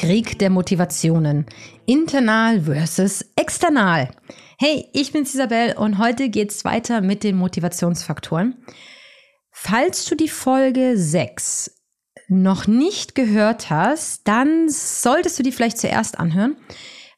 Krieg 0.00 0.38
der 0.38 0.48
Motivationen. 0.48 1.44
Internal 1.84 2.62
versus 2.62 3.22
external. 3.36 4.08
Hey, 4.58 4.88
ich 4.94 5.12
bin's 5.12 5.34
Isabel 5.34 5.74
und 5.76 5.98
heute 5.98 6.30
geht's 6.30 6.64
weiter 6.64 7.02
mit 7.02 7.22
den 7.22 7.36
Motivationsfaktoren. 7.36 8.64
Falls 9.50 10.06
du 10.06 10.14
die 10.14 10.30
Folge 10.30 10.96
6 10.96 11.82
noch 12.28 12.66
nicht 12.66 13.14
gehört 13.14 13.68
hast, 13.68 14.26
dann 14.26 14.70
solltest 14.70 15.38
du 15.38 15.42
die 15.42 15.52
vielleicht 15.52 15.76
zuerst 15.76 16.18
anhören, 16.18 16.56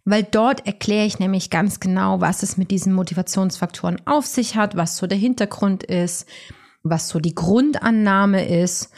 weil 0.05 0.25
dort 0.25 0.67
erkläre 0.67 1.07
ich 1.07 1.21
nämlich 1.21 1.51
ganz 1.51 1.79
genau, 1.79 2.21
was 2.21 2.43
es 2.43 2.57
mit 2.57 2.73
diesen 2.73 2.95
Motivationsfaktoren 2.95 4.05
auf 4.07 4.27
sich 4.27 4.57
hat, 4.57 4.77
was 4.77 4.97
so 4.97 5.07
der 5.07 5.19
Hintergrund 5.19 5.85
ist, 5.85 6.27
was 6.83 7.09
so 7.09 7.21
die 7.21 7.37
Grundannahme 7.37 8.45
ist 8.45 8.91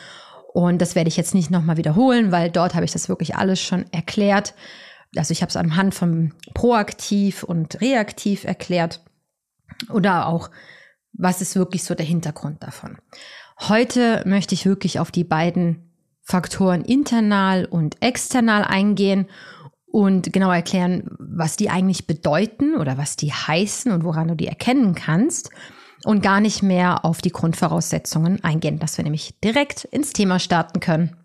und 0.55 0.80
das 0.80 0.94
werde 0.94 1.08
ich 1.08 1.16
jetzt 1.16 1.34
nicht 1.34 1.50
nochmal 1.50 1.78
wiederholen, 1.78 2.30
weil 2.30 2.48
dort 2.48 2.77
habe 2.77 2.84
ich 2.84 2.92
das 2.92 3.08
wirklich 3.08 3.34
alles 3.34 3.60
schon 3.60 3.86
erklärt. 3.91 4.55
Also 5.16 5.33
ich 5.33 5.42
habe 5.42 5.50
es 5.50 5.56
anhand 5.56 5.97
von 5.97 6.33
proaktiv 6.55 7.42
und 7.42 7.80
reaktiv 7.80 8.44
erklärt. 8.44 9.00
Oder 9.91 10.28
auch, 10.28 10.52
was 11.12 11.41
ist 11.41 11.56
wirklich 11.56 11.82
so 11.82 11.97
der 11.97 12.06
Hintergrund 12.06 12.62
davon. 12.62 12.98
Heute 13.62 14.22
möchte 14.27 14.55
ich 14.55 14.64
wirklich 14.64 15.00
auf 15.00 15.10
die 15.10 15.25
beiden 15.25 15.91
Faktoren 16.22 16.84
internal 16.84 17.64
und 17.64 18.00
external 18.00 18.62
eingehen 18.62 19.27
und 19.86 20.32
genau 20.32 20.52
erklären, 20.52 21.10
was 21.19 21.56
die 21.56 21.69
eigentlich 21.69 22.06
bedeuten 22.06 22.77
oder 22.77 22.97
was 22.97 23.16
die 23.16 23.32
heißen 23.32 23.91
und 23.91 24.05
woran 24.05 24.28
du 24.28 24.36
die 24.36 24.47
erkennen 24.47 24.94
kannst 24.94 25.50
und 26.05 26.22
gar 26.22 26.41
nicht 26.41 26.62
mehr 26.62 27.05
auf 27.05 27.20
die 27.20 27.33
Grundvoraussetzungen 27.33 28.42
eingehen, 28.44 28.78
dass 28.78 28.97
wir 28.97 29.05
nämlich 29.05 29.38
direkt 29.42 29.84
ins 29.84 30.12
Thema 30.12 30.38
starten 30.38 30.80
können. 30.80 31.16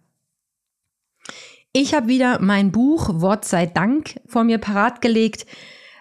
Ich 1.71 1.93
habe 1.93 2.07
wieder 2.07 2.39
mein 2.41 2.71
Buch 2.71 3.21
Wort 3.21 3.45
sei 3.45 3.65
Dank 3.67 4.19
vor 4.25 4.43
mir 4.43 4.57
parat 4.57 5.01
gelegt. 5.01 5.45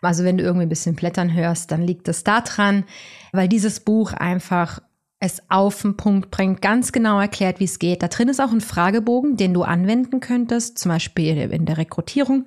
Also 0.01 0.25
wenn 0.25 0.39
du 0.39 0.45
irgendwie 0.45 0.65
ein 0.65 0.71
bisschen 0.71 0.95
Blättern 0.95 1.35
hörst, 1.35 1.71
dann 1.71 1.83
liegt 1.83 2.09
es 2.09 2.25
da 2.25 2.41
dran, 2.41 2.85
weil 3.33 3.49
dieses 3.49 3.81
Buch 3.81 4.13
einfach 4.13 4.81
es 5.21 5.43
auf 5.51 5.83
den 5.83 5.97
Punkt 5.97 6.31
bringt, 6.31 6.63
ganz 6.63 6.93
genau 6.93 7.21
erklärt, 7.21 7.59
wie 7.59 7.65
es 7.65 7.81
geht. 7.81 8.03
Da 8.03 8.09
drin 8.09 8.29
ist 8.29 8.41
auch 8.41 8.53
ein 8.53 8.61
Fragebogen, 8.61 9.37
den 9.37 9.53
du 9.53 9.63
anwenden 9.63 10.21
könntest, 10.21 10.79
zum 10.79 10.91
Beispiel 10.91 11.37
in 11.37 11.67
der 11.67 11.77
Rekrutierung, 11.77 12.47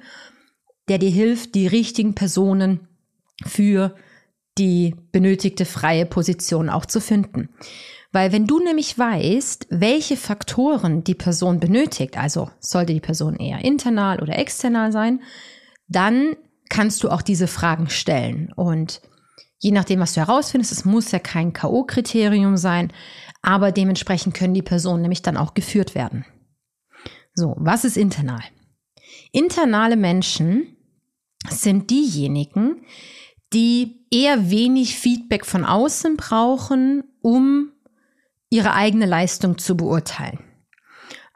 der 0.88 0.98
dir 0.98 1.10
hilft, 1.10 1.54
die 1.54 1.68
richtigen 1.68 2.16
Personen 2.16 2.88
für 3.46 3.94
die 4.62 4.96
benötigte 5.12 5.66
freie 5.66 6.06
Position 6.06 6.70
auch 6.70 6.86
zu 6.86 7.02
finden. 7.02 7.50
Weil 8.12 8.32
wenn 8.32 8.46
du 8.46 8.60
nämlich 8.60 8.98
weißt, 8.98 9.68
welche 9.72 10.18
Faktoren 10.18 11.04
die 11.04 11.16
Person 11.16 11.60
benötigt, 11.60 12.16
also 12.16 12.52
sollte 12.60 12.94
die 12.94 13.00
Person 13.00 13.38
eher 13.38 13.66
internal 13.66 14.22
oder 14.22 14.38
external 14.38 14.92
sein, 14.92 15.22
dann 15.88 16.36
kannst 16.70 17.04
du 17.04 17.10
auch 17.10 17.24
diese 17.24 17.48
Fragen 17.48 17.90
stellen. 17.90 18.54
Und 18.56 19.02
je 19.58 19.72
nachdem, 19.72 20.00
was 20.00 20.14
du 20.14 20.20
herausfindest, 20.20 20.72
es 20.72 20.86
muss 20.86 21.12
ja 21.12 21.18
kein 21.18 21.54
K.O.-Kriterium 21.54 22.56
sein, 22.58 22.94
aber 23.42 23.72
dementsprechend 23.72 24.36
können 24.36 24.54
die 24.54 24.62
Personen 24.62 25.02
nämlich 25.02 25.24
dann 25.24 25.38
auch 25.38 25.56
geführt 25.56 25.96
werden. 25.96 26.24
So, 27.34 27.56
was 27.58 27.84
ist 27.84 27.98
internal? 27.98 28.44
Internale 29.32 29.96
Menschen 29.96 30.78
sind 31.50 31.90
diejenigen, 31.90 32.86
die 33.54 34.06
eher 34.12 34.50
wenig 34.50 34.98
Feedback 34.98 35.46
von 35.46 35.66
außen 35.66 36.18
brauchen, 36.18 37.04
um 37.22 37.72
ihre 38.50 38.74
eigene 38.74 39.06
Leistung 39.06 39.58
zu 39.58 39.76
beurteilen. 39.78 40.40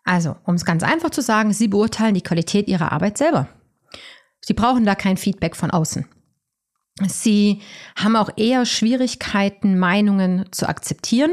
Also, 0.04 0.36
um 0.46 0.56
es 0.56 0.66
ganz 0.66 0.84
einfach 0.84 1.10
zu 1.10 1.22
sagen, 1.22 1.52
sie 1.54 1.68
beurteilen 1.68 2.14
die 2.14 2.22
Qualität 2.22 2.68
ihrer 2.68 2.92
Arbeit 2.92 3.18
selber. 3.18 3.48
Sie 4.42 4.54
brauchen 4.54 4.86
da 4.86 4.94
kein 4.94 5.18
Feedback 5.18 5.56
von 5.56 5.72
außen. 5.72 6.06
Sie 7.08 7.62
haben 7.98 8.16
auch 8.16 8.30
eher 8.38 8.66
Schwierigkeiten, 8.66 9.78
Meinungen 9.78 10.46
zu 10.52 10.70
akzeptieren. 10.70 11.32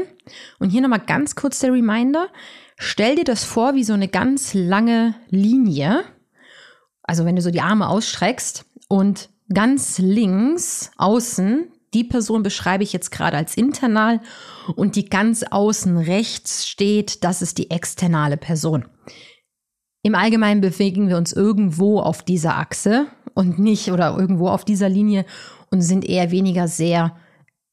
Und 0.59 0.71
hier 0.71 0.81
nochmal 0.81 0.99
ganz 0.99 1.35
kurz 1.35 1.59
der 1.59 1.71
Reminder. 1.71 2.29
Stell 2.77 3.15
dir 3.15 3.23
das 3.23 3.43
vor 3.43 3.75
wie 3.75 3.83
so 3.83 3.93
eine 3.93 4.07
ganz 4.07 4.53
lange 4.53 5.15
Linie. 5.29 6.03
Also 7.03 7.23
wenn 7.25 7.35
du 7.35 7.41
so 7.41 7.51
die 7.51 7.61
Arme 7.61 7.87
ausstreckst 7.87 8.65
und 8.87 9.29
ganz 9.53 9.99
links 9.99 10.91
außen, 10.97 11.67
die 11.93 12.03
Person 12.03 12.43
beschreibe 12.43 12.83
ich 12.83 12.93
jetzt 12.93 13.11
gerade 13.11 13.37
als 13.37 13.55
internal 13.55 14.19
und 14.75 14.95
die 14.95 15.05
ganz 15.05 15.43
außen 15.43 15.97
rechts 15.97 16.67
steht, 16.67 17.23
das 17.23 17.41
ist 17.41 17.57
die 17.57 17.69
externe 17.69 18.37
Person. 18.37 18.85
Im 20.01 20.15
Allgemeinen 20.15 20.61
bewegen 20.61 21.07
wir 21.07 21.17
uns 21.17 21.31
irgendwo 21.31 21.99
auf 21.99 22.23
dieser 22.23 22.57
Achse 22.57 23.07
und 23.35 23.59
nicht 23.59 23.91
oder 23.91 24.17
irgendwo 24.17 24.49
auf 24.49 24.65
dieser 24.65 24.89
Linie 24.89 25.25
und 25.71 25.81
sind 25.81 26.05
eher 26.05 26.31
weniger 26.31 26.67
sehr, 26.67 27.15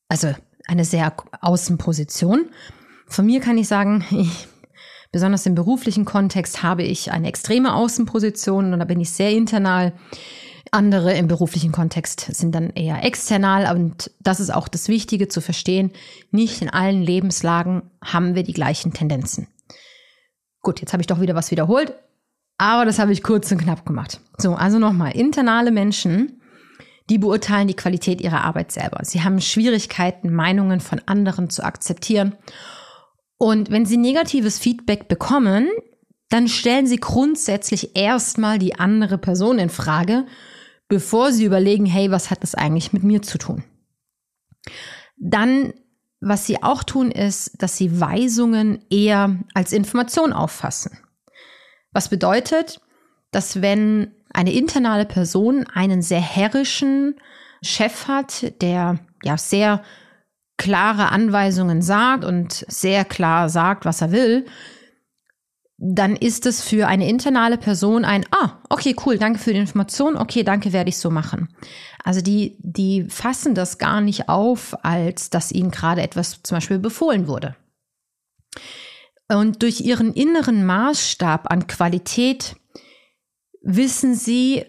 also 0.09 0.33
eine 0.67 0.85
sehr 0.85 1.13
Außenposition. 1.41 2.51
Von 3.07 3.27
mir 3.27 3.41
kann 3.41 3.59
ich 3.59 3.67
sagen, 3.67 4.05
ich, 4.11 4.47
besonders 5.11 5.47
im 5.47 5.55
beruflichen 5.57 6.05
Kontext 6.05 6.63
habe 6.63 6.85
ich 6.85 7.11
eine 7.11 7.29
extreme 7.29 7.75
Außenposition 7.75 8.73
und 8.73 8.79
da 8.79 8.85
bin 8.85 9.01
ich 9.01 9.11
sehr 9.11 9.31
internal. 9.31 9.93
Andere 10.73 11.15
im 11.15 11.27
beruflichen 11.27 11.73
Kontext 11.73 12.21
sind 12.21 12.55
dann 12.55 12.71
eher 12.71 13.05
external 13.05 13.75
und 13.75 14.11
das 14.21 14.41
ist 14.41 14.51
auch 14.51 14.69
das 14.69 14.89
Wichtige 14.89 15.29
zu 15.29 15.41
verstehen. 15.41 15.93
Nicht 16.31 16.63
in 16.63 16.71
allen 16.71 17.03
Lebenslagen 17.03 17.83
haben 18.05 18.35
wir 18.35 18.45
die 18.45 18.53
gleichen 18.53 18.93
Tendenzen. 18.93 19.49
Gut, 20.61 20.81
jetzt 20.81 20.93
habe 20.93 21.01
ich 21.03 21.07
doch 21.07 21.21
wieder 21.21 21.35
was 21.35 21.51
wiederholt, 21.51 21.95
aber 22.59 22.85
das 22.85 22.99
habe 22.99 23.13
ich 23.13 23.23
kurz 23.23 23.51
und 23.51 23.59
knapp 23.59 23.85
gemacht. 23.85 24.21
So, 24.39 24.55
also 24.55 24.79
nochmal, 24.79 25.13
internale 25.13 25.71
Menschen, 25.71 26.41
die 27.09 27.19
beurteilen 27.19 27.67
die 27.67 27.75
Qualität 27.75 28.21
ihrer 28.21 28.45
Arbeit 28.45 28.71
selber. 28.71 29.01
Sie 29.03 29.23
haben 29.23 29.41
Schwierigkeiten, 29.41 30.33
Meinungen 30.33 30.81
von 30.81 31.01
anderen 31.07 31.51
zu 31.51 31.65
akzeptieren. 31.65 32.37
Und 33.39 33.71
wenn 33.71 33.87
sie 33.87 33.97
negatives 33.97 34.59
Feedback 34.59 35.09
bekommen, 35.09 35.69
dann 36.29 36.47
stellen 36.47 36.87
sie 36.87 36.99
grundsätzlich 36.99 37.97
erstmal 37.97 38.59
die 38.59 38.79
andere 38.79 39.19
Person 39.19 39.59
in 39.59 39.71
Frage 39.71 40.27
bevor 40.91 41.33
sie 41.33 41.45
überlegen, 41.45 41.87
hey, 41.87 42.11
was 42.11 42.31
hat 42.31 42.43
das 42.43 42.55
eigentlich 42.55 42.93
mit 42.93 43.05
mir 43.05 43.23
zu 43.23 43.39
tun? 43.39 43.63
Dann, 45.17 45.73
was 46.21 46.47
sie 46.47 46.63
auch 46.63 46.83
tun, 46.83 47.13
ist, 47.13 47.63
dass 47.63 47.77
sie 47.77 48.01
Weisungen 48.01 48.85
eher 48.91 49.39
als 49.55 49.73
Information 49.73 50.33
auffassen. 50.33 50.99
Was 51.93 52.09
bedeutet, 52.09 52.81
dass 53.31 53.63
wenn 53.63 54.13
eine 54.35 54.53
internale 54.53 55.07
Person 55.07 55.65
einen 55.73 56.03
sehr 56.03 56.21
herrischen 56.21 57.21
Chef 57.63 58.09
hat, 58.09 58.61
der 58.61 58.99
ja 59.23 59.39
sehr 59.39 59.83
klare 60.57 61.11
Anweisungen 61.11 61.83
sagt 61.83 62.25
und 62.25 62.65
sehr 62.69 63.05
klar 63.05 63.49
sagt, 63.49 63.85
was 63.85 64.03
er 64.03 64.11
will, 64.11 64.47
dann 65.83 66.15
ist 66.15 66.45
es 66.45 66.61
für 66.61 66.87
eine 66.89 67.09
internale 67.09 67.57
Person 67.57 68.05
ein, 68.05 68.27
ah, 68.33 68.59
okay, 68.69 68.95
cool, 69.07 69.17
danke 69.17 69.39
für 69.39 69.55
die 69.55 69.61
Information, 69.61 70.19
okay, 70.19 70.43
danke, 70.43 70.75
werde 70.75 70.91
ich 70.91 70.99
so 70.99 71.09
machen. 71.09 71.49
Also 72.05 72.21
die, 72.21 72.59
die 72.59 73.07
fassen 73.09 73.55
das 73.55 73.79
gar 73.79 74.03
nicht 74.03 74.29
auf, 74.29 74.77
als 74.85 75.31
dass 75.31 75.51
ihnen 75.51 75.71
gerade 75.71 76.03
etwas 76.03 76.43
zum 76.43 76.57
Beispiel 76.57 76.79
befohlen 76.79 77.29
wurde. 77.29 77.57
Und 79.29 79.63
durch 79.63 79.81
ihren 79.81 80.13
inneren 80.13 80.67
Maßstab 80.67 81.51
an 81.51 81.67
Qualität 81.67 82.57
wissen 83.63 84.15
sie, 84.15 84.67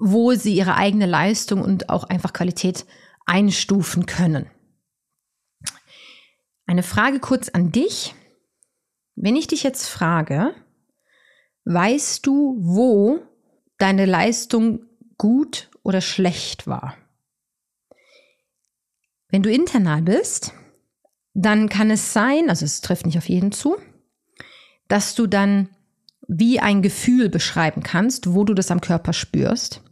wo 0.00 0.34
sie 0.34 0.56
ihre 0.56 0.74
eigene 0.74 1.06
Leistung 1.06 1.62
und 1.62 1.88
auch 1.88 2.02
einfach 2.02 2.32
Qualität 2.32 2.84
einstufen 3.26 4.06
können. 4.06 4.50
Eine 6.66 6.82
Frage 6.82 7.20
kurz 7.20 7.48
an 7.48 7.70
dich. 7.70 8.16
Wenn 9.14 9.36
ich 9.36 9.46
dich 9.46 9.62
jetzt 9.62 9.86
frage, 9.86 10.54
weißt 11.64 12.26
du, 12.26 12.56
wo 12.58 13.20
deine 13.78 14.06
Leistung 14.06 14.86
gut 15.18 15.70
oder 15.82 16.00
schlecht 16.00 16.66
war? 16.66 16.96
Wenn 19.28 19.42
du 19.42 19.50
internal 19.50 20.02
bist, 20.02 20.52
dann 21.34 21.68
kann 21.68 21.90
es 21.90 22.12
sein, 22.12 22.48
also 22.48 22.64
es 22.64 22.80
trifft 22.80 23.06
nicht 23.06 23.18
auf 23.18 23.28
jeden 23.28 23.52
zu, 23.52 23.76
dass 24.88 25.14
du 25.14 25.26
dann 25.26 25.70
wie 26.28 26.60
ein 26.60 26.82
Gefühl 26.82 27.28
beschreiben 27.28 27.82
kannst, 27.82 28.34
wo 28.34 28.44
du 28.44 28.54
das 28.54 28.70
am 28.70 28.80
Körper 28.80 29.12
spürst. 29.12 29.82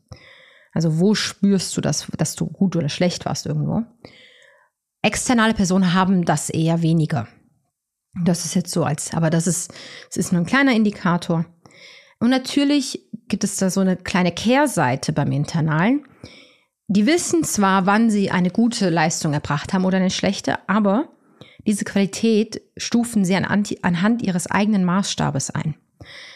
Also 0.73 1.01
wo 1.01 1.15
spürst 1.15 1.77
du 1.77 1.81
das, 1.81 2.07
dass 2.17 2.37
du 2.37 2.47
gut 2.47 2.77
oder 2.77 2.89
schlecht 2.89 3.25
warst 3.25 3.47
irgendwo. 3.47 3.83
Externe 5.03 5.55
Personen 5.55 5.95
haben 5.95 6.25
das 6.25 6.51
eher 6.51 6.83
weniger. 6.83 7.27
Das 8.15 8.45
ist 8.45 8.55
jetzt 8.55 8.73
so 8.73 8.85
als, 8.85 9.15
aber 9.15 9.31
das 9.31 9.47
ist, 9.47 9.73
es 10.11 10.17
ist 10.17 10.33
nur 10.33 10.43
ein 10.43 10.47
kleiner 10.47 10.73
Indikator. 10.73 11.45
Und 12.19 12.31
natürlich 12.31 13.09
gibt 13.29 13.45
es 13.45 13.57
da 13.57 13.71
so 13.71 13.81
eine 13.81 13.97
kleine 13.97 14.33
Kehrseite 14.33 15.13
beim 15.13 15.33
Internalen. 15.33 16.05
Die 16.89 17.07
wissen 17.07 17.45
zwar, 17.45 17.87
wann 17.87 18.11
sie 18.11 18.31
eine 18.31 18.51
gute 18.51 18.91
Leistung 18.91 19.33
erbracht 19.33 19.73
haben 19.73 19.85
oder 19.85 19.99
eine 19.99 20.11
schlechte, 20.11 20.69
aber 20.69 21.09
diese 21.67 21.85
Qualität 21.85 22.63
stufen 22.77 23.25
sie 23.25 23.37
anhand 23.37 24.23
ihres 24.23 24.49
eigenen 24.49 24.85
Maßstabes 24.85 25.51
ein. 25.51 25.77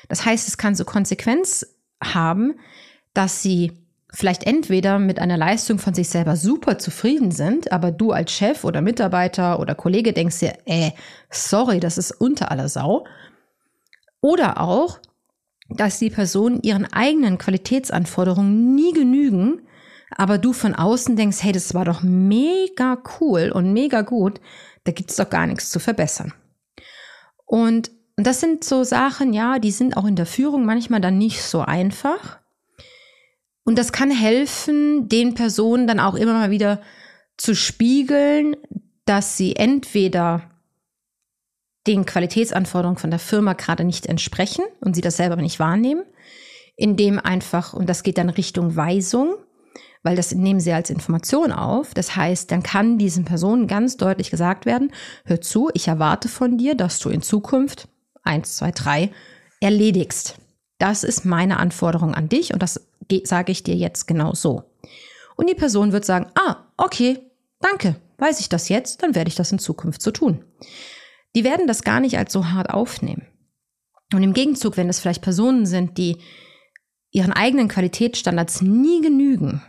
Das 0.08 0.24
heißt, 0.24 0.46
es 0.46 0.56
kann 0.56 0.74
so 0.74 0.84
Konsequenz 0.84 1.66
haben, 2.02 2.54
dass 3.14 3.42
sie 3.42 3.72
vielleicht 4.14 4.44
entweder 4.44 4.98
mit 4.98 5.18
einer 5.18 5.36
Leistung 5.36 5.78
von 5.78 5.92
sich 5.92 6.08
selber 6.08 6.36
super 6.36 6.78
zufrieden 6.78 7.30
sind, 7.32 7.72
aber 7.72 7.90
du 7.90 8.12
als 8.12 8.32
Chef 8.32 8.64
oder 8.64 8.80
Mitarbeiter 8.80 9.58
oder 9.58 9.74
Kollege 9.74 10.12
denkst 10.12 10.38
dir, 10.38 10.54
äh, 10.66 10.92
sorry, 11.30 11.80
das 11.80 11.98
ist 11.98 12.12
unter 12.12 12.50
aller 12.50 12.68
Sau. 12.68 13.04
Oder 14.20 14.60
auch, 14.60 15.00
dass 15.68 15.98
die 15.98 16.10
Personen 16.10 16.62
ihren 16.62 16.90
eigenen 16.92 17.38
Qualitätsanforderungen 17.38 18.74
nie 18.74 18.92
genügen, 18.92 19.62
aber 20.10 20.38
du 20.38 20.52
von 20.52 20.74
außen 20.74 21.16
denkst, 21.16 21.42
hey, 21.42 21.52
das 21.52 21.74
war 21.74 21.84
doch 21.84 22.02
mega 22.02 23.02
cool 23.20 23.50
und 23.52 23.72
mega 23.72 24.02
gut, 24.02 24.40
da 24.84 24.92
gibt 24.92 25.10
es 25.10 25.16
doch 25.16 25.28
gar 25.28 25.46
nichts 25.46 25.70
zu 25.70 25.80
verbessern. 25.80 26.32
Und 27.46 27.90
das 28.16 28.40
sind 28.40 28.62
so 28.62 28.84
Sachen, 28.84 29.32
ja, 29.32 29.58
die 29.58 29.72
sind 29.72 29.96
auch 29.96 30.04
in 30.04 30.14
der 30.14 30.26
Führung 30.26 30.64
manchmal 30.64 31.00
dann 31.00 31.18
nicht 31.18 31.42
so 31.42 31.62
einfach. 31.62 32.43
Und 33.64 33.78
das 33.78 33.92
kann 33.92 34.10
helfen, 34.10 35.08
den 35.08 35.34
Personen 35.34 35.86
dann 35.86 36.00
auch 36.00 36.14
immer 36.14 36.34
mal 36.34 36.50
wieder 36.50 36.80
zu 37.36 37.54
spiegeln, 37.54 38.56
dass 39.06 39.36
sie 39.36 39.56
entweder 39.56 40.50
den 41.86 42.06
Qualitätsanforderungen 42.06 42.98
von 42.98 43.10
der 43.10 43.18
Firma 43.18 43.52
gerade 43.54 43.84
nicht 43.84 44.06
entsprechen 44.06 44.64
und 44.80 44.94
sie 44.94 45.02
das 45.02 45.16
selber 45.16 45.36
nicht 45.36 45.58
wahrnehmen, 45.58 46.04
indem 46.76 47.18
einfach, 47.18 47.74
und 47.74 47.88
das 47.88 48.02
geht 48.02 48.18
dann 48.18 48.30
Richtung 48.30 48.76
Weisung, 48.76 49.34
weil 50.02 50.16
das 50.16 50.34
nehmen 50.34 50.60
sie 50.60 50.72
als 50.72 50.90
Information 50.90 51.52
auf. 51.52 51.94
Das 51.94 52.16
heißt, 52.16 52.50
dann 52.50 52.62
kann 52.62 52.98
diesen 52.98 53.24
Personen 53.24 53.66
ganz 53.66 53.96
deutlich 53.96 54.30
gesagt 54.30 54.66
werden, 54.66 54.92
hör 55.24 55.40
zu, 55.40 55.70
ich 55.74 55.88
erwarte 55.88 56.28
von 56.28 56.58
dir, 56.58 56.74
dass 56.74 56.98
du 56.98 57.10
in 57.10 57.22
Zukunft 57.22 57.88
eins, 58.22 58.56
zwei, 58.56 58.70
drei 58.70 59.10
erledigst. 59.60 60.36
Das 60.78 61.04
ist 61.04 61.24
meine 61.24 61.58
Anforderung 61.58 62.14
an 62.14 62.28
dich 62.28 62.52
und 62.52 62.62
das 62.62 62.86
sage 63.24 63.52
ich 63.52 63.62
dir 63.62 63.74
jetzt 63.74 64.06
genau 64.06 64.34
so. 64.34 64.64
Und 65.36 65.48
die 65.48 65.54
Person 65.54 65.92
wird 65.92 66.04
sagen, 66.04 66.30
ah, 66.34 66.56
okay, 66.76 67.18
danke, 67.60 67.96
weiß 68.18 68.40
ich 68.40 68.48
das 68.48 68.68
jetzt, 68.68 69.02
dann 69.02 69.14
werde 69.14 69.28
ich 69.28 69.34
das 69.34 69.52
in 69.52 69.58
Zukunft 69.58 70.02
so 70.02 70.10
tun. 70.10 70.44
Die 71.34 71.44
werden 71.44 71.66
das 71.66 71.82
gar 71.82 72.00
nicht 72.00 72.16
als 72.18 72.32
so 72.32 72.46
hart 72.48 72.70
aufnehmen. 72.70 73.26
Und 74.12 74.22
im 74.22 74.32
Gegenzug, 74.32 74.76
wenn 74.76 74.88
es 74.88 75.00
vielleicht 75.00 75.22
Personen 75.22 75.66
sind, 75.66 75.98
die 75.98 76.18
ihren 77.10 77.32
eigenen 77.32 77.68
Qualitätsstandards 77.68 78.60
nie 78.60 79.00
genügen, 79.00 79.62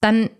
dann 0.00 0.30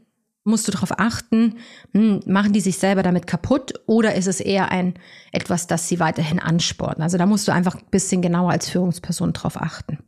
musst 0.45 0.69
du 0.69 0.73
darauf 0.73 0.99
achten, 0.99 1.59
hm, 1.93 2.21
machen 2.27 2.53
die 2.53 2.61
sich 2.61 2.79
selber 2.79 3.03
damit 3.03 3.27
kaputt 3.27 3.75
oder 3.87 4.15
ist 4.15 4.29
es 4.29 4.41
eher 4.41 4.71
ein 4.71 4.95
etwas, 5.33 5.67
das 5.67 5.89
sie 5.89 5.99
weiterhin 5.99 6.39
ansporten? 6.39 7.03
Also 7.03 7.19
da 7.19 7.27
musst 7.27 7.49
du 7.49 7.53
einfach 7.53 7.75
ein 7.75 7.91
bisschen 7.91 8.23
genauer 8.23 8.53
als 8.53 8.71
Führungsperson 8.71 9.33
drauf 9.33 9.61
achten. 9.61 9.99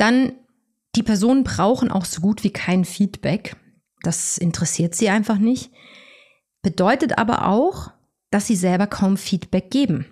Dann, 0.00 0.32
die 0.96 1.02
Personen 1.02 1.44
brauchen 1.44 1.90
auch 1.90 2.06
so 2.06 2.22
gut 2.22 2.42
wie 2.42 2.52
kein 2.52 2.86
Feedback. 2.86 3.56
Das 4.02 4.38
interessiert 4.38 4.94
sie 4.94 5.10
einfach 5.10 5.36
nicht. 5.36 5.70
Bedeutet 6.62 7.18
aber 7.18 7.46
auch, 7.46 7.92
dass 8.30 8.46
sie 8.46 8.56
selber 8.56 8.86
kaum 8.86 9.18
Feedback 9.18 9.70
geben, 9.70 10.06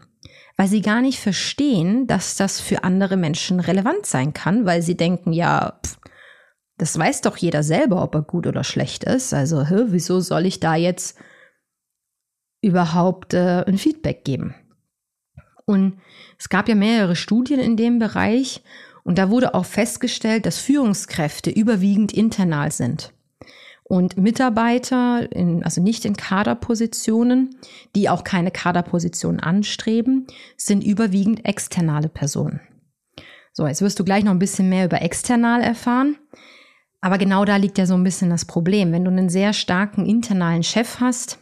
weil 0.58 0.68
sie 0.68 0.82
gar 0.82 1.00
nicht 1.00 1.18
verstehen, 1.18 2.06
dass 2.06 2.34
das 2.34 2.60
für 2.60 2.84
andere 2.84 3.16
Menschen 3.16 3.60
relevant 3.60 4.04
sein 4.04 4.34
kann, 4.34 4.66
weil 4.66 4.82
sie 4.82 4.96
denken, 4.96 5.32
ja, 5.32 5.80
pff, 5.82 5.96
das 6.76 6.98
weiß 6.98 7.22
doch 7.22 7.38
jeder 7.38 7.62
selber, 7.62 8.02
ob 8.02 8.14
er 8.14 8.22
gut 8.22 8.46
oder 8.46 8.64
schlecht 8.64 9.04
ist. 9.04 9.32
Also, 9.32 9.64
hä, 9.64 9.84
wieso 9.86 10.20
soll 10.20 10.44
ich 10.44 10.60
da 10.60 10.74
jetzt 10.74 11.18
überhaupt 12.60 13.32
äh, 13.32 13.64
ein 13.66 13.78
Feedback 13.78 14.24
geben? 14.24 14.54
Und 15.64 15.98
es 16.38 16.50
gab 16.50 16.68
ja 16.68 16.74
mehrere 16.74 17.16
Studien 17.16 17.58
in 17.58 17.76
dem 17.78 17.98
Bereich 17.98 18.62
und 19.08 19.16
da 19.16 19.30
wurde 19.30 19.54
auch 19.54 19.64
festgestellt, 19.64 20.44
dass 20.44 20.58
Führungskräfte 20.58 21.48
überwiegend 21.48 22.12
internal 22.12 22.70
sind. 22.70 23.14
Und 23.82 24.18
Mitarbeiter, 24.18 25.32
in, 25.32 25.64
also 25.64 25.80
nicht 25.80 26.04
in 26.04 26.14
Kaderpositionen, 26.14 27.56
die 27.96 28.10
auch 28.10 28.22
keine 28.22 28.50
Kaderposition 28.50 29.40
anstreben, 29.40 30.26
sind 30.58 30.84
überwiegend 30.84 31.46
externe 31.46 32.10
Personen. 32.10 32.60
So, 33.54 33.66
jetzt 33.66 33.80
wirst 33.80 33.98
du 33.98 34.04
gleich 34.04 34.24
noch 34.24 34.32
ein 34.32 34.38
bisschen 34.38 34.68
mehr 34.68 34.84
über 34.84 35.00
external 35.00 35.62
erfahren. 35.62 36.18
Aber 37.00 37.16
genau 37.16 37.46
da 37.46 37.56
liegt 37.56 37.78
ja 37.78 37.86
so 37.86 37.94
ein 37.94 38.04
bisschen 38.04 38.28
das 38.28 38.44
Problem. 38.44 38.92
Wenn 38.92 39.06
du 39.06 39.10
einen 39.10 39.30
sehr 39.30 39.54
starken 39.54 40.04
internalen 40.04 40.64
Chef 40.64 41.00
hast, 41.00 41.38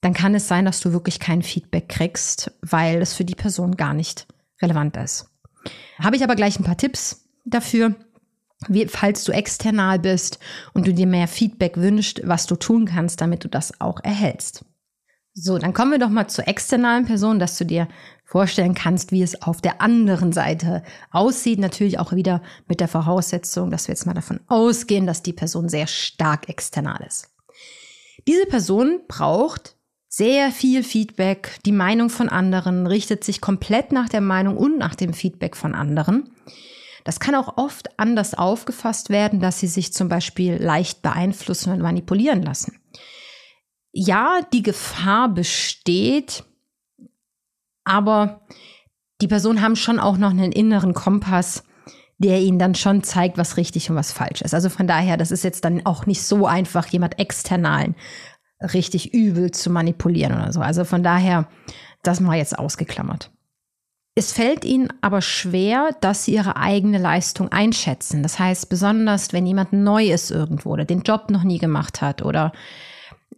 dann 0.00 0.14
kann 0.14 0.34
es 0.34 0.48
sein, 0.48 0.64
dass 0.64 0.80
du 0.80 0.94
wirklich 0.94 1.20
kein 1.20 1.42
Feedback 1.42 1.90
kriegst, 1.90 2.50
weil 2.62 3.02
es 3.02 3.12
für 3.12 3.26
die 3.26 3.34
Person 3.34 3.76
gar 3.76 3.92
nicht 3.92 4.26
relevant 4.62 4.96
ist. 4.96 5.28
Habe 5.98 6.16
ich 6.16 6.24
aber 6.24 6.36
gleich 6.36 6.58
ein 6.58 6.64
paar 6.64 6.76
Tipps 6.76 7.28
dafür, 7.44 7.94
wie, 8.66 8.86
falls 8.86 9.24
du 9.24 9.32
external 9.32 9.98
bist 9.98 10.38
und 10.74 10.86
du 10.86 10.92
dir 10.92 11.06
mehr 11.06 11.28
Feedback 11.28 11.76
wünschst, 11.76 12.22
was 12.24 12.46
du 12.46 12.56
tun 12.56 12.86
kannst, 12.86 13.20
damit 13.20 13.44
du 13.44 13.48
das 13.48 13.80
auch 13.80 14.02
erhältst. 14.02 14.64
So, 15.34 15.56
dann 15.56 15.72
kommen 15.72 15.92
wir 15.92 15.98
doch 15.98 16.08
mal 16.08 16.26
zur 16.26 16.48
externalen 16.48 17.06
Person, 17.06 17.38
dass 17.38 17.56
du 17.56 17.64
dir 17.64 17.86
vorstellen 18.24 18.74
kannst, 18.74 19.12
wie 19.12 19.22
es 19.22 19.40
auf 19.40 19.60
der 19.60 19.80
anderen 19.80 20.32
Seite 20.32 20.82
aussieht. 21.12 21.60
Natürlich 21.60 22.00
auch 22.00 22.12
wieder 22.12 22.42
mit 22.66 22.80
der 22.80 22.88
Voraussetzung, 22.88 23.70
dass 23.70 23.86
wir 23.86 23.92
jetzt 23.94 24.04
mal 24.04 24.14
davon 24.14 24.40
ausgehen, 24.48 25.06
dass 25.06 25.22
die 25.22 25.32
Person 25.32 25.68
sehr 25.68 25.86
stark 25.86 26.48
external 26.48 27.04
ist. 27.06 27.28
Diese 28.26 28.46
Person 28.46 29.00
braucht 29.06 29.76
sehr 30.08 30.50
viel 30.50 30.82
Feedback, 30.82 31.58
die 31.66 31.72
Meinung 31.72 32.08
von 32.08 32.28
anderen 32.28 32.86
richtet 32.86 33.24
sich 33.24 33.40
komplett 33.40 33.92
nach 33.92 34.08
der 34.08 34.22
Meinung 34.22 34.56
und 34.56 34.78
nach 34.78 34.94
dem 34.94 35.12
Feedback 35.12 35.54
von 35.54 35.74
anderen. 35.74 36.30
Das 37.04 37.20
kann 37.20 37.34
auch 37.34 37.56
oft 37.56 37.98
anders 37.98 38.34
aufgefasst 38.34 39.10
werden, 39.10 39.40
dass 39.40 39.60
sie 39.60 39.66
sich 39.66 39.92
zum 39.92 40.08
Beispiel 40.08 40.56
leicht 40.56 41.02
beeinflussen 41.02 41.72
und 41.72 41.80
manipulieren 41.80 42.42
lassen. 42.42 42.80
Ja, 43.92 44.40
die 44.52 44.62
Gefahr 44.62 45.28
besteht, 45.28 46.44
aber 47.84 48.46
die 49.20 49.28
Personen 49.28 49.62
haben 49.62 49.76
schon 49.76 49.98
auch 49.98 50.18
noch 50.18 50.30
einen 50.30 50.52
inneren 50.52 50.94
Kompass, 50.94 51.64
der 52.18 52.40
ihnen 52.40 52.58
dann 52.58 52.74
schon 52.74 53.02
zeigt, 53.02 53.38
was 53.38 53.56
richtig 53.56 53.88
und 53.90 53.96
was 53.96 54.12
falsch 54.12 54.42
ist. 54.42 54.54
Also 54.54 54.68
von 54.68 54.86
daher, 54.86 55.16
das 55.16 55.30
ist 55.30 55.44
jetzt 55.44 55.64
dann 55.64 55.86
auch 55.86 56.06
nicht 56.06 56.22
so 56.22 56.46
einfach, 56.46 56.86
jemand 56.86 57.18
externalen 57.18 57.94
richtig 58.60 59.14
übel 59.14 59.50
zu 59.50 59.70
manipulieren 59.70 60.34
oder 60.34 60.52
so. 60.52 60.60
Also 60.60 60.84
von 60.84 61.02
daher, 61.02 61.48
das 62.02 62.20
mal 62.20 62.36
jetzt 62.36 62.58
ausgeklammert. 62.58 63.30
Es 64.14 64.32
fällt 64.32 64.64
ihnen 64.64 64.88
aber 65.00 65.22
schwer, 65.22 65.90
dass 66.00 66.24
sie 66.24 66.34
ihre 66.34 66.56
eigene 66.56 66.98
Leistung 66.98 67.52
einschätzen. 67.52 68.24
Das 68.24 68.38
heißt, 68.38 68.68
besonders 68.68 69.32
wenn 69.32 69.46
jemand 69.46 69.72
neu 69.72 70.10
ist 70.10 70.32
irgendwo 70.32 70.70
oder 70.70 70.84
den 70.84 71.02
Job 71.02 71.30
noch 71.30 71.44
nie 71.44 71.58
gemacht 71.58 72.02
hat 72.02 72.22
oder 72.22 72.52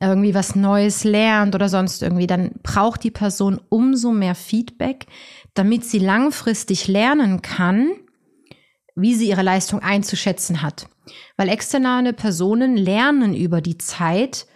irgendwie 0.00 0.34
was 0.34 0.56
Neues 0.56 1.04
lernt 1.04 1.54
oder 1.54 1.68
sonst 1.68 2.02
irgendwie, 2.02 2.26
dann 2.26 2.52
braucht 2.62 3.04
die 3.04 3.10
Person 3.10 3.60
umso 3.68 4.12
mehr 4.12 4.34
Feedback, 4.34 5.04
damit 5.52 5.84
sie 5.84 5.98
langfristig 5.98 6.88
lernen 6.88 7.42
kann, 7.42 7.90
wie 8.94 9.14
sie 9.14 9.28
ihre 9.28 9.42
Leistung 9.42 9.80
einzuschätzen 9.80 10.62
hat. 10.62 10.88
Weil 11.36 11.50
externe 11.50 12.14
Personen 12.14 12.76
lernen 12.76 13.34
über 13.34 13.60
die 13.60 13.76
Zeit, 13.76 14.46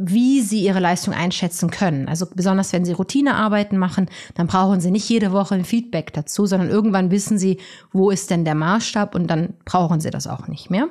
wie 0.00 0.40
sie 0.40 0.62
ihre 0.62 0.80
Leistung 0.80 1.12
einschätzen 1.12 1.70
können. 1.70 2.08
Also 2.08 2.26
besonders 2.32 2.72
wenn 2.72 2.84
sie 2.84 2.92
Routinearbeiten 2.92 3.78
machen, 3.78 4.08
dann 4.34 4.46
brauchen 4.46 4.80
sie 4.80 4.90
nicht 4.90 5.08
jede 5.08 5.32
Woche 5.32 5.56
ein 5.56 5.64
Feedback 5.64 6.12
dazu, 6.12 6.46
sondern 6.46 6.70
irgendwann 6.70 7.10
wissen 7.10 7.38
sie, 7.38 7.58
wo 7.92 8.10
ist 8.10 8.30
denn 8.30 8.44
der 8.44 8.54
Maßstab 8.54 9.14
und 9.14 9.26
dann 9.26 9.54
brauchen 9.64 10.00
sie 10.00 10.10
das 10.10 10.26
auch 10.26 10.46
nicht 10.46 10.70
mehr. 10.70 10.88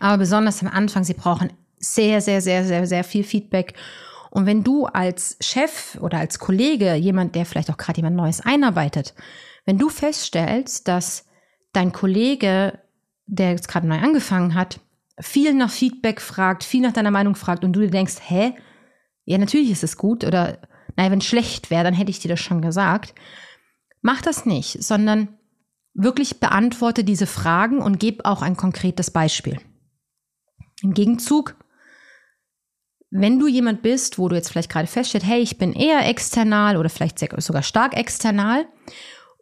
Aber 0.00 0.18
besonders 0.18 0.62
am 0.62 0.68
Anfang, 0.68 1.02
sie 1.02 1.14
brauchen 1.14 1.52
sehr, 1.78 2.20
sehr, 2.20 2.40
sehr, 2.40 2.64
sehr, 2.64 2.86
sehr 2.86 3.04
viel 3.04 3.24
Feedback. 3.24 3.74
Und 4.30 4.46
wenn 4.46 4.62
du 4.62 4.86
als 4.86 5.36
Chef 5.40 5.98
oder 6.00 6.18
als 6.18 6.38
Kollege, 6.38 6.94
jemand, 6.94 7.34
der 7.34 7.44
vielleicht 7.44 7.70
auch 7.70 7.76
gerade 7.76 7.98
jemand 7.98 8.16
Neues 8.16 8.40
einarbeitet, 8.40 9.14
wenn 9.64 9.78
du 9.78 9.88
feststellst, 9.88 10.88
dass 10.88 11.26
dein 11.72 11.92
Kollege, 11.92 12.78
der 13.26 13.50
jetzt 13.50 13.68
gerade 13.68 13.86
neu 13.86 13.98
angefangen 13.98 14.54
hat, 14.54 14.80
viel 15.22 15.54
nach 15.54 15.70
Feedback 15.70 16.20
fragt, 16.20 16.64
viel 16.64 16.82
nach 16.82 16.92
deiner 16.92 17.10
Meinung 17.10 17.34
fragt 17.34 17.64
und 17.64 17.72
du 17.72 17.80
dir 17.80 17.90
denkst, 17.90 18.16
hä? 18.26 18.54
Ja, 19.24 19.38
natürlich 19.38 19.70
ist 19.70 19.84
es 19.84 19.96
gut 19.96 20.24
oder 20.24 20.58
naja, 20.96 21.10
wenn 21.10 21.20
es 21.20 21.26
schlecht 21.26 21.70
wäre, 21.70 21.84
dann 21.84 21.94
hätte 21.94 22.10
ich 22.10 22.18
dir 22.18 22.28
das 22.28 22.40
schon 22.40 22.60
gesagt. 22.60 23.14
Mach 24.02 24.20
das 24.20 24.44
nicht, 24.44 24.82
sondern 24.82 25.28
wirklich 25.94 26.40
beantworte 26.40 27.04
diese 27.04 27.26
Fragen 27.26 27.78
und 27.80 28.00
gib 28.00 28.24
auch 28.24 28.42
ein 28.42 28.56
konkretes 28.56 29.10
Beispiel. 29.10 29.58
Im 30.82 30.92
Gegenzug, 30.92 31.56
wenn 33.10 33.38
du 33.38 33.46
jemand 33.46 33.82
bist, 33.82 34.18
wo 34.18 34.28
du 34.28 34.34
jetzt 34.34 34.50
vielleicht 34.50 34.70
gerade 34.70 34.88
feststellst, 34.88 35.26
hey, 35.26 35.40
ich 35.40 35.58
bin 35.58 35.72
eher 35.72 36.08
external 36.08 36.76
oder 36.76 36.88
vielleicht 36.88 37.18
sogar 37.42 37.62
stark 37.62 37.96
external 37.96 38.66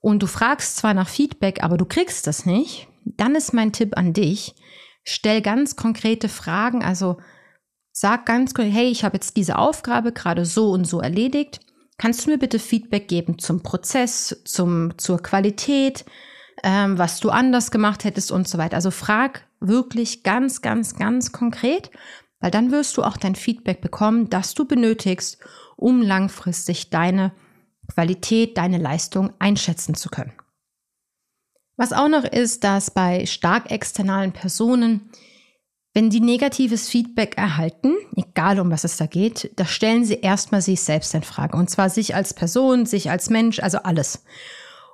und 0.02 0.22
du 0.22 0.26
fragst 0.26 0.76
zwar 0.76 0.92
nach 0.92 1.08
Feedback, 1.08 1.62
aber 1.62 1.78
du 1.78 1.86
kriegst 1.86 2.26
das 2.26 2.44
nicht, 2.44 2.88
dann 3.04 3.34
ist 3.34 3.54
mein 3.54 3.72
Tipp 3.72 3.96
an 3.96 4.12
dich, 4.12 4.54
stell 5.04 5.42
ganz 5.42 5.76
konkrete 5.76 6.28
Fragen, 6.28 6.82
also 6.82 7.18
sag 7.92 8.26
ganz 8.26 8.54
konkret, 8.54 8.74
hey, 8.74 8.88
ich 8.88 9.04
habe 9.04 9.16
jetzt 9.16 9.36
diese 9.36 9.58
Aufgabe 9.58 10.12
gerade 10.12 10.44
so 10.44 10.70
und 10.70 10.84
so 10.84 11.00
erledigt. 11.00 11.60
Kannst 11.98 12.24
du 12.24 12.30
mir 12.30 12.38
bitte 12.38 12.58
Feedback 12.58 13.08
geben 13.08 13.38
zum 13.38 13.62
Prozess, 13.62 14.42
zum, 14.44 14.96
zur 14.96 15.22
Qualität, 15.22 16.04
ähm, 16.62 16.98
was 16.98 17.20
du 17.20 17.30
anders 17.30 17.70
gemacht 17.70 18.04
hättest 18.04 18.32
und 18.32 18.48
so 18.48 18.58
weiter. 18.58 18.76
Also 18.76 18.90
frag 18.90 19.46
wirklich 19.60 20.22
ganz, 20.22 20.62
ganz, 20.62 20.96
ganz 20.96 21.32
konkret, 21.32 21.90
weil 22.40 22.50
dann 22.50 22.70
wirst 22.70 22.96
du 22.96 23.02
auch 23.02 23.18
dein 23.18 23.34
Feedback 23.34 23.82
bekommen, 23.82 24.30
das 24.30 24.54
du 24.54 24.64
benötigst, 24.64 25.38
um 25.76 26.00
langfristig 26.00 26.88
deine 26.90 27.32
Qualität, 27.92 28.56
deine 28.56 28.78
Leistung 28.78 29.32
einschätzen 29.38 29.94
zu 29.94 30.08
können. 30.08 30.32
Was 31.80 31.94
auch 31.94 32.08
noch 32.08 32.24
ist, 32.24 32.62
dass 32.62 32.90
bei 32.90 33.24
stark 33.24 33.70
externalen 33.70 34.32
Personen, 34.32 35.08
wenn 35.94 36.10
die 36.10 36.20
negatives 36.20 36.90
Feedback 36.90 37.38
erhalten, 37.38 37.94
egal 38.16 38.60
um 38.60 38.70
was 38.70 38.84
es 38.84 38.98
da 38.98 39.06
geht, 39.06 39.50
da 39.56 39.64
stellen 39.64 40.04
sie 40.04 40.20
erstmal 40.20 40.60
sich 40.60 40.82
selbst 40.82 41.14
in 41.14 41.22
Frage. 41.22 41.56
Und 41.56 41.70
zwar 41.70 41.88
sich 41.88 42.14
als 42.14 42.34
Person, 42.34 42.84
sich 42.84 43.10
als 43.10 43.30
Mensch, 43.30 43.60
also 43.60 43.78
alles. 43.78 44.26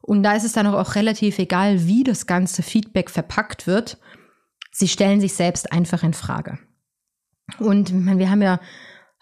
Und 0.01 0.23
da 0.23 0.35
ist 0.37 0.45
es 0.45 0.53
dann 0.53 0.69
auch 0.69 0.95
relativ 0.95 1.41
egal, 1.41 1.89
wie 1.89 2.05
das 2.05 2.29
ganze 2.29 2.63
Feedback 2.63 3.11
verpackt 3.11 3.67
wird. 3.67 3.99
Sie 4.71 4.87
stellen 4.87 5.21
sich 5.21 5.35
selbst 5.35 5.73
einfach 5.73 6.05
in 6.05 6.15
Frage. 6.15 6.57
Und 7.59 7.93
wir 7.93 8.31
haben 8.31 8.43
ja, 8.43 8.61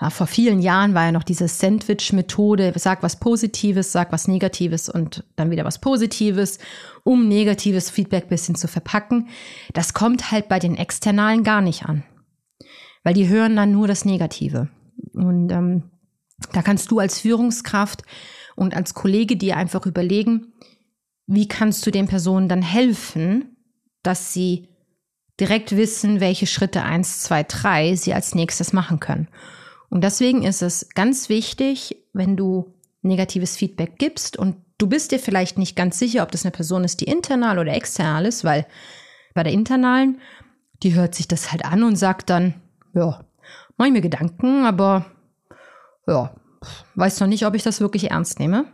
ja 0.05 0.11
vor 0.11 0.27
vielen 0.27 0.61
Jahren 0.61 0.93
war 0.93 1.07
ja 1.07 1.13
noch 1.13 1.23
diese 1.23 1.49
Sandwich-Methode, 1.49 2.75
sag 2.77 3.03
was 3.03 3.19
Positives, 3.19 3.91
sag 3.91 4.13
was 4.13 4.29
Negatives 4.29 4.91
und 4.91 5.25
dann 5.37 5.51
wieder 5.51 5.65
was 5.65 5.81
Positives, 5.81 6.59
um 7.05 7.27
negatives 7.27 7.89
Feedback 7.89 8.29
bisschen 8.29 8.55
zu 8.55 8.69
verpacken. 8.69 9.29
Das 9.73 9.95
kommt 9.95 10.31
halt 10.31 10.49
bei 10.49 10.59
den 10.59 10.77
Externalen 10.77 11.43
gar 11.43 11.63
nicht 11.63 11.87
an, 11.87 12.03
weil 13.03 13.15
die 13.15 13.29
hören 13.29 13.57
dann 13.57 13.73
nur 13.73 13.89
das 13.89 14.05
Negative. 14.05 14.69
Und 15.15 15.51
ähm, 15.51 15.85
da 16.53 16.61
kannst 16.61 16.91
du 16.91 16.99
als 16.99 17.21
Führungskraft 17.21 18.03
und 18.57 18.77
als 18.77 18.93
Kollege 18.93 19.37
dir 19.37 19.57
einfach 19.57 19.87
überlegen, 19.87 20.53
wie 21.27 21.49
kannst 21.49 21.87
du 21.87 21.91
den 21.91 22.09
Personen 22.09 22.51
dann 22.51 22.61
helfen, 22.61 23.57
dass 24.03 24.35
sie 24.35 24.69
direkt 25.41 25.75
wissen, 25.75 26.21
welche 26.21 26.47
Schritte 26.47 26.83
eins, 26.83 27.21
zwei, 27.21 27.43
drei 27.43 27.95
sie 27.97 28.13
als 28.13 28.35
nächstes 28.35 28.75
machen 28.75 29.01
können. 29.01 29.29
Und 29.91 30.03
deswegen 30.03 30.43
ist 30.43 30.63
es 30.63 30.89
ganz 30.91 31.29
wichtig, 31.29 31.97
wenn 32.13 32.37
du 32.37 32.75
negatives 33.03 33.57
Feedback 33.57 33.99
gibst 33.99 34.37
und 34.37 34.57
du 34.79 34.87
bist 34.87 35.13
dir 35.13 35.19
vielleicht 35.19 35.59
nicht 35.59 35.77
ganz 35.77 35.99
sicher, 35.99 36.23
ob 36.23 36.33
das 36.33 36.45
eine 36.45 36.53
Person 36.53 36.85
ist, 36.85 37.01
die 37.01 37.05
internal 37.05 37.59
oder 37.59 37.73
external 37.73 38.27
ist, 38.27 38.45
weil 38.45 38.67
bei 39.35 39.43
der 39.43 39.53
internalen, 39.53 40.21
die 40.83 40.95
hört 40.95 41.15
sich 41.15 41.29
das 41.29 41.53
halt 41.53 41.65
an 41.65 41.83
und 41.83 41.97
sagt 41.97 42.31
dann, 42.31 42.55
ja, 42.95 43.25
mache 43.77 43.89
ich 43.89 43.93
mir 43.93 44.01
Gedanken, 44.01 44.65
aber 44.65 45.07
ja, 46.07 46.35
weiß 46.95 47.21
noch 47.21 47.29
nicht, 47.29 47.47
ob 47.47 47.55
ich 47.55 47.63
das 47.63 47.81
wirklich 47.81 48.11
ernst 48.11 48.39
nehme. 48.39 48.67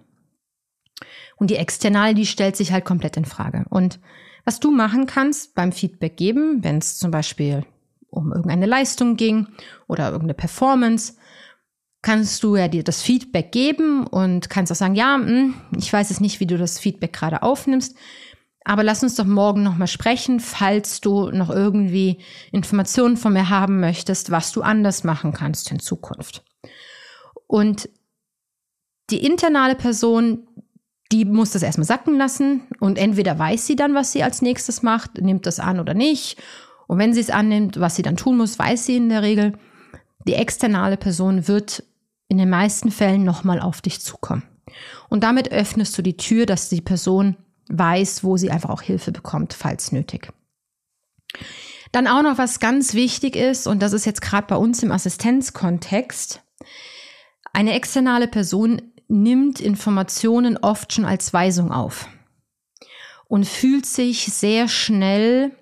Und 1.36 1.50
die 1.50 1.56
externe, 1.56 2.14
die 2.14 2.26
stellt 2.26 2.56
sich 2.56 2.72
halt 2.72 2.84
komplett 2.84 3.16
in 3.16 3.24
Frage. 3.24 3.64
Und 3.70 3.98
was 4.44 4.60
du 4.60 4.70
machen 4.70 5.06
kannst 5.06 5.54
beim 5.54 5.72
Feedback 5.72 6.16
geben, 6.16 6.62
wenn 6.62 6.78
es 6.78 6.98
zum 6.98 7.10
Beispiel 7.10 7.64
um 8.10 8.32
irgendeine 8.32 8.66
Leistung 8.66 9.16
ging 9.16 9.48
oder 9.88 10.06
irgendeine 10.06 10.34
Performance, 10.34 11.14
kannst 12.02 12.42
du 12.42 12.56
ja 12.56 12.68
dir 12.68 12.82
das 12.82 13.02
Feedback 13.02 13.52
geben 13.52 14.06
und 14.06 14.48
kannst 14.48 14.72
auch 14.72 14.76
sagen, 14.76 14.94
ja, 14.94 15.16
hm, 15.16 15.54
ich 15.76 15.92
weiß 15.92 16.10
es 16.10 16.20
nicht, 16.20 16.40
wie 16.40 16.46
du 16.46 16.56
das 16.56 16.78
Feedback 16.78 17.12
gerade 17.12 17.42
aufnimmst, 17.42 17.96
aber 18.64 18.82
lass 18.82 19.02
uns 19.02 19.14
doch 19.16 19.24
morgen 19.24 19.62
nochmal 19.62 19.88
sprechen, 19.88 20.40
falls 20.40 21.00
du 21.00 21.30
noch 21.30 21.50
irgendwie 21.50 22.18
Informationen 22.52 23.16
von 23.16 23.32
mir 23.32 23.48
haben 23.48 23.80
möchtest, 23.80 24.30
was 24.30 24.52
du 24.52 24.62
anders 24.62 25.04
machen 25.04 25.32
kannst 25.32 25.70
in 25.70 25.80
Zukunft. 25.80 26.44
Und 27.46 27.88
die 29.10 29.24
internale 29.24 29.74
Person, 29.74 30.46
die 31.10 31.24
muss 31.24 31.50
das 31.50 31.62
erstmal 31.62 31.86
sacken 31.86 32.16
lassen 32.16 32.68
und 32.78 32.96
entweder 32.96 33.38
weiß 33.38 33.66
sie 33.66 33.76
dann, 33.76 33.94
was 33.94 34.12
sie 34.12 34.22
als 34.22 34.42
nächstes 34.42 34.82
macht, 34.82 35.20
nimmt 35.20 35.46
das 35.46 35.58
an 35.58 35.80
oder 35.80 35.94
nicht. 35.94 36.40
Und 36.90 36.98
wenn 36.98 37.14
sie 37.14 37.20
es 37.20 37.30
annimmt, 37.30 37.78
was 37.78 37.94
sie 37.94 38.02
dann 38.02 38.16
tun 38.16 38.36
muss, 38.36 38.58
weiß 38.58 38.86
sie 38.86 38.96
in 38.96 39.10
der 39.10 39.22
Regel. 39.22 39.52
Die 40.26 40.34
externe 40.34 40.96
Person 40.96 41.46
wird 41.46 41.84
in 42.26 42.36
den 42.36 42.50
meisten 42.50 42.90
Fällen 42.90 43.22
nochmal 43.22 43.60
auf 43.60 43.80
dich 43.80 44.00
zukommen. 44.00 44.42
Und 45.08 45.22
damit 45.22 45.52
öffnest 45.52 45.96
du 45.96 46.02
die 46.02 46.16
Tür, 46.16 46.46
dass 46.46 46.68
die 46.68 46.80
Person 46.80 47.36
weiß, 47.68 48.24
wo 48.24 48.36
sie 48.36 48.50
einfach 48.50 48.70
auch 48.70 48.82
Hilfe 48.82 49.12
bekommt, 49.12 49.52
falls 49.52 49.92
nötig. 49.92 50.32
Dann 51.92 52.08
auch 52.08 52.24
noch 52.24 52.38
was 52.38 52.58
ganz 52.58 52.92
wichtig 52.94 53.36
ist, 53.36 53.68
und 53.68 53.80
das 53.80 53.92
ist 53.92 54.04
jetzt 54.04 54.20
gerade 54.20 54.48
bei 54.48 54.56
uns 54.56 54.82
im 54.82 54.90
Assistenzkontext, 54.90 56.42
eine 57.52 57.74
externe 57.74 58.26
Person 58.26 58.82
nimmt 59.06 59.60
Informationen 59.60 60.56
oft 60.56 60.92
schon 60.92 61.04
als 61.04 61.32
Weisung 61.32 61.70
auf 61.70 62.08
und 63.28 63.46
fühlt 63.46 63.86
sich 63.86 64.24
sehr 64.24 64.66
schnell 64.66 65.52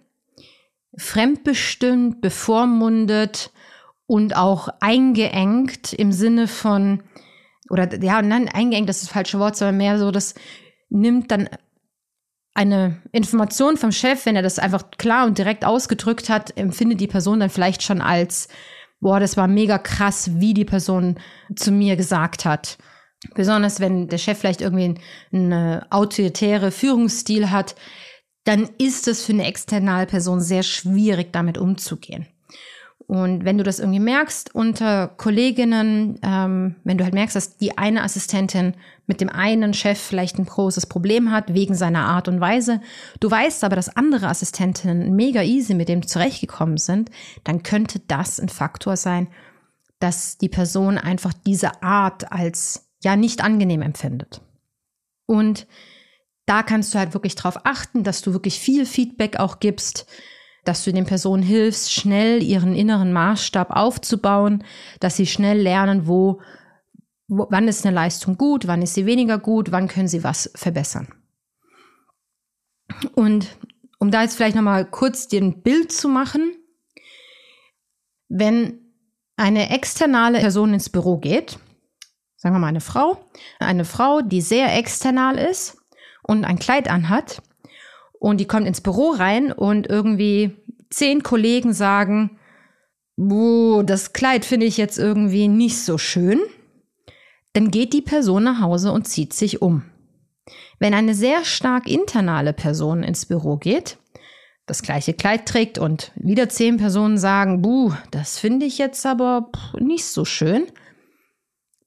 fremdbestimmt, 0.98 2.20
bevormundet 2.20 3.50
und 4.06 4.36
auch 4.36 4.68
eingeengt 4.80 5.92
im 5.92 6.12
Sinne 6.12 6.48
von, 6.48 7.02
oder 7.70 8.02
ja, 8.02 8.20
nein, 8.22 8.48
eingeengt, 8.48 8.88
das 8.88 8.98
ist 8.98 9.06
das 9.06 9.12
falsche 9.12 9.38
Wort, 9.38 9.56
sondern 9.56 9.76
mehr 9.76 9.98
so, 9.98 10.10
das 10.10 10.34
nimmt 10.90 11.30
dann 11.30 11.48
eine 12.54 13.00
Information 13.12 13.76
vom 13.76 13.92
Chef, 13.92 14.26
wenn 14.26 14.34
er 14.34 14.42
das 14.42 14.58
einfach 14.58 14.90
klar 14.98 15.26
und 15.26 15.38
direkt 15.38 15.64
ausgedrückt 15.64 16.28
hat, 16.28 16.56
empfindet 16.56 17.00
die 17.00 17.06
Person 17.06 17.38
dann 17.38 17.50
vielleicht 17.50 17.84
schon 17.84 18.00
als, 18.00 18.48
boah, 19.00 19.20
das 19.20 19.36
war 19.36 19.46
mega 19.46 19.78
krass, 19.78 20.40
wie 20.40 20.54
die 20.54 20.64
Person 20.64 21.20
zu 21.54 21.70
mir 21.70 21.94
gesagt 21.94 22.44
hat. 22.44 22.78
Besonders 23.34 23.78
wenn 23.78 24.08
der 24.08 24.18
Chef 24.18 24.38
vielleicht 24.38 24.60
irgendwie 24.60 24.94
einen 25.32 25.82
autoritäre 25.90 26.72
Führungsstil 26.72 27.50
hat, 27.50 27.76
dann 28.48 28.70
ist 28.78 29.08
es 29.08 29.26
für 29.26 29.34
eine 29.34 29.44
externe 29.44 30.06
Person 30.06 30.40
sehr 30.40 30.62
schwierig, 30.62 31.34
damit 31.34 31.58
umzugehen. 31.58 32.26
Und 33.06 33.44
wenn 33.44 33.58
du 33.58 33.64
das 33.64 33.78
irgendwie 33.78 34.00
merkst 34.00 34.54
unter 34.54 35.08
Kolleginnen, 35.08 36.18
ähm, 36.22 36.76
wenn 36.82 36.96
du 36.96 37.04
halt 37.04 37.12
merkst, 37.12 37.36
dass 37.36 37.58
die 37.58 37.76
eine 37.76 38.02
Assistentin 38.02 38.72
mit 39.06 39.20
dem 39.20 39.28
einen 39.28 39.74
Chef 39.74 39.98
vielleicht 39.98 40.38
ein 40.38 40.46
großes 40.46 40.86
Problem 40.86 41.30
hat 41.30 41.52
wegen 41.52 41.74
seiner 41.74 42.06
Art 42.06 42.26
und 42.26 42.40
Weise, 42.40 42.80
du 43.20 43.30
weißt 43.30 43.64
aber, 43.64 43.76
dass 43.76 43.94
andere 43.94 44.28
Assistentinnen 44.28 45.14
mega 45.14 45.42
easy 45.42 45.74
mit 45.74 45.90
dem 45.90 46.06
zurechtgekommen 46.06 46.78
sind, 46.78 47.10
dann 47.44 47.62
könnte 47.62 48.00
das 48.08 48.40
ein 48.40 48.48
Faktor 48.48 48.96
sein, 48.96 49.28
dass 50.00 50.38
die 50.38 50.48
Person 50.48 50.96
einfach 50.96 51.34
diese 51.34 51.82
Art 51.82 52.32
als 52.32 52.88
ja 53.04 53.14
nicht 53.14 53.44
angenehm 53.44 53.82
empfindet. 53.82 54.40
Und 55.26 55.66
da 56.48 56.62
kannst 56.62 56.94
du 56.94 56.98
halt 56.98 57.12
wirklich 57.12 57.34
darauf 57.34 57.64
achten, 57.64 58.04
dass 58.04 58.22
du 58.22 58.32
wirklich 58.32 58.58
viel 58.58 58.86
Feedback 58.86 59.38
auch 59.38 59.60
gibst, 59.60 60.06
dass 60.64 60.82
du 60.82 60.92
den 60.92 61.04
Personen 61.04 61.42
hilfst, 61.42 61.92
schnell 61.92 62.42
ihren 62.42 62.74
inneren 62.74 63.12
Maßstab 63.12 63.70
aufzubauen, 63.70 64.64
dass 65.00 65.16
sie 65.16 65.26
schnell 65.26 65.60
lernen, 65.60 66.06
wo, 66.06 66.40
wo 67.26 67.46
wann 67.50 67.68
ist 67.68 67.84
eine 67.84 67.94
Leistung 67.94 68.38
gut, 68.38 68.66
wann 68.66 68.80
ist 68.80 68.94
sie 68.94 69.04
weniger 69.04 69.38
gut, 69.38 69.72
wann 69.72 69.88
können 69.88 70.08
sie 70.08 70.24
was 70.24 70.50
verbessern. 70.54 71.08
Und 73.14 73.56
um 73.98 74.10
da 74.10 74.22
jetzt 74.22 74.36
vielleicht 74.36 74.56
noch 74.56 74.62
mal 74.62 74.86
kurz 74.86 75.28
dir 75.28 75.42
ein 75.42 75.62
Bild 75.62 75.92
zu 75.92 76.08
machen, 76.08 76.54
wenn 78.28 78.80
eine 79.36 79.70
externe 79.70 80.38
Person 80.38 80.72
ins 80.72 80.88
Büro 80.88 81.18
geht, 81.18 81.58
sagen 82.36 82.54
wir 82.54 82.60
mal 82.60 82.68
eine 82.68 82.80
Frau, 82.80 83.24
eine 83.58 83.84
Frau, 83.84 84.22
die 84.22 84.40
sehr 84.40 84.74
external 84.76 85.36
ist 85.38 85.77
und 86.28 86.44
ein 86.44 86.60
Kleid 86.60 86.88
anhat 86.88 87.42
und 88.20 88.38
die 88.38 88.46
kommt 88.46 88.68
ins 88.68 88.80
Büro 88.80 89.10
rein 89.10 89.50
und 89.50 89.88
irgendwie 89.88 90.56
zehn 90.90 91.24
Kollegen 91.24 91.72
sagen, 91.72 92.38
oh, 93.16 93.82
das 93.84 94.12
Kleid 94.12 94.44
finde 94.44 94.66
ich 94.66 94.76
jetzt 94.76 94.98
irgendwie 94.98 95.48
nicht 95.48 95.82
so 95.82 95.98
schön, 95.98 96.40
dann 97.54 97.70
geht 97.72 97.92
die 97.92 98.02
Person 98.02 98.44
nach 98.44 98.60
Hause 98.60 98.92
und 98.92 99.08
zieht 99.08 99.32
sich 99.32 99.62
um. 99.62 99.82
Wenn 100.78 100.94
eine 100.94 101.14
sehr 101.14 101.44
stark 101.44 101.88
internale 101.88 102.52
Person 102.52 103.02
ins 103.02 103.26
Büro 103.26 103.56
geht, 103.56 103.98
das 104.66 104.82
gleiche 104.82 105.14
Kleid 105.14 105.46
trägt 105.46 105.78
und 105.78 106.12
wieder 106.14 106.48
zehn 106.48 106.76
Personen 106.76 107.18
sagen, 107.18 107.62
buh, 107.62 107.92
das 108.10 108.38
finde 108.38 108.66
ich 108.66 108.78
jetzt 108.78 109.04
aber 109.06 109.50
nicht 109.78 110.04
so 110.04 110.24
schön, 110.24 110.66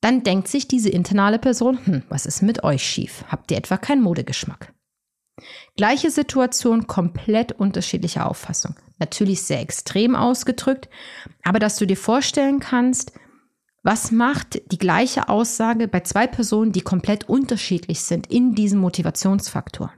dann 0.01 0.23
denkt 0.23 0.47
sich 0.47 0.67
diese 0.67 0.89
internale 0.89 1.39
Person, 1.39 1.79
hm, 1.85 2.03
was 2.09 2.25
ist 2.25 2.41
mit 2.41 2.63
euch 2.63 2.83
schief? 2.83 3.23
Habt 3.27 3.51
ihr 3.51 3.57
etwa 3.57 3.77
keinen 3.77 4.01
Modegeschmack? 4.01 4.73
Gleiche 5.77 6.11
Situation, 6.11 6.87
komplett 6.87 7.53
unterschiedliche 7.53 8.25
Auffassung. 8.25 8.75
Natürlich 8.99 9.43
sehr 9.43 9.61
extrem 9.61 10.15
ausgedrückt, 10.15 10.89
aber 11.43 11.59
dass 11.59 11.77
du 11.77 11.87
dir 11.87 11.97
vorstellen 11.97 12.59
kannst, 12.59 13.13
was 13.83 14.11
macht 14.11 14.61
die 14.71 14.77
gleiche 14.77 15.29
Aussage 15.29 15.87
bei 15.87 16.01
zwei 16.01 16.27
Personen, 16.27 16.71
die 16.71 16.81
komplett 16.81 17.27
unterschiedlich 17.29 18.01
sind 18.01 18.27
in 18.27 18.53
diesem 18.53 18.79
Motivationsfaktor? 18.79 19.91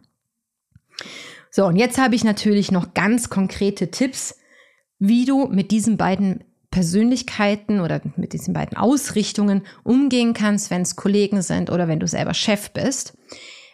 So, 1.51 1.65
und 1.65 1.75
jetzt 1.75 1.97
habe 1.97 2.15
ich 2.15 2.23
natürlich 2.23 2.71
noch 2.71 2.93
ganz 2.93 3.29
konkrete 3.29 3.91
Tipps, 3.91 4.37
wie 4.99 5.25
du 5.25 5.47
mit 5.47 5.71
diesen 5.71 5.97
beiden 5.97 6.45
Persönlichkeiten 6.73 7.81
oder 7.81 8.01
mit 8.15 8.33
diesen 8.33 8.55
beiden 8.55 8.75
Ausrichtungen 8.75 9.61
umgehen 9.83 10.33
kannst, 10.33 10.71
wenn 10.71 10.81
es 10.81 10.95
Kollegen 10.95 11.43
sind 11.43 11.69
oder 11.69 11.87
wenn 11.87 11.99
du 11.99 12.07
selber 12.07 12.33
Chef 12.33 12.71
bist. 12.71 13.15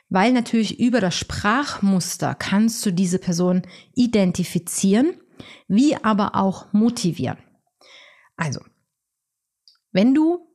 Weil 0.10 0.34
natürlich 0.34 0.82
über 0.82 1.00
das 1.00 1.16
Sprachmuster 1.16 2.36
kannst 2.36 2.86
du 2.86 2.92
diese 2.92 3.18
Person 3.18 3.62
identifizieren, 3.96 5.14
wie 5.70 5.96
aber 5.96 6.36
auch 6.36 6.74
motivieren. 6.74 7.38
Also, 8.36 8.60
wenn 9.94 10.14
du, 10.14 10.50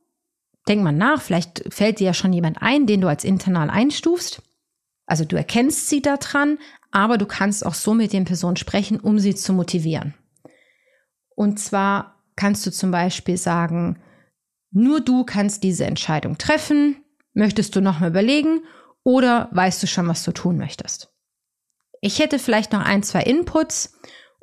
denk 0.67 0.83
mal 0.83 0.91
nach, 0.91 1.23
vielleicht 1.23 1.73
fällt 1.73 1.99
dir 1.99 2.05
ja 2.05 2.13
schon 2.13 2.31
jemand 2.31 2.61
ein, 2.61 2.85
den 2.85 3.01
du 3.01 3.07
als 3.07 3.23
internal 3.23 3.71
einstufst. 3.71 4.43
Also 5.07 5.25
du 5.25 5.35
erkennst 5.35 5.89
sie 5.89 6.03
daran, 6.03 6.59
aber 6.91 7.17
du 7.17 7.25
kannst 7.25 7.65
auch 7.65 7.73
so 7.73 7.95
mit 7.95 8.13
den 8.13 8.25
Personen 8.25 8.55
sprechen, 8.55 8.99
um 8.99 9.17
sie 9.17 9.33
zu 9.33 9.51
motivieren. 9.51 10.13
Und 11.35 11.59
zwar 11.59 12.14
kannst 12.35 12.65
du 12.65 12.71
zum 12.71 12.91
Beispiel 12.91 13.37
sagen, 13.37 13.99
nur 14.71 15.01
du 15.01 15.23
kannst 15.23 15.63
diese 15.63 15.85
Entscheidung 15.85 16.37
treffen. 16.37 16.97
Möchtest 17.33 17.75
du 17.75 17.81
nochmal 17.81 18.09
überlegen 18.09 18.63
oder 19.03 19.49
weißt 19.51 19.81
du 19.83 19.87
schon, 19.87 20.07
was 20.07 20.23
du 20.23 20.31
tun 20.31 20.57
möchtest? 20.57 21.13
Ich 22.01 22.19
hätte 22.19 22.39
vielleicht 22.39 22.71
noch 22.71 22.81
ein, 22.81 23.03
zwei 23.03 23.23
Inputs, 23.23 23.93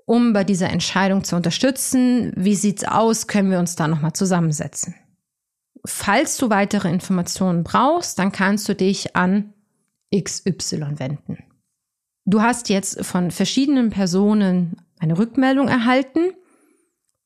um 0.04 0.32
bei 0.32 0.44
dieser 0.44 0.70
Entscheidung 0.70 1.24
zu 1.24 1.36
unterstützen. 1.36 2.32
Wie 2.36 2.54
sieht's 2.54 2.84
aus? 2.84 3.26
Können 3.26 3.50
wir 3.50 3.58
uns 3.58 3.76
da 3.76 3.88
nochmal 3.88 4.12
zusammensetzen? 4.12 4.94
Falls 5.84 6.36
du 6.36 6.50
weitere 6.50 6.90
Informationen 6.90 7.64
brauchst, 7.64 8.18
dann 8.18 8.32
kannst 8.32 8.68
du 8.68 8.74
dich 8.74 9.16
an 9.16 9.52
XY 10.14 10.98
wenden. 10.98 11.38
Du 12.24 12.40
hast 12.40 12.68
jetzt 12.68 13.04
von 13.04 13.30
verschiedenen 13.30 13.90
Personen 13.90 14.76
eine 14.98 15.18
Rückmeldung 15.18 15.68
erhalten. 15.68 16.32